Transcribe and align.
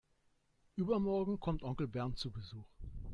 Übermorgen 0.77 1.39
kommt 1.39 1.61
Onkel 1.61 1.87
Bernd 1.87 2.17
zu 2.17 2.31
Besuch. 2.31 2.65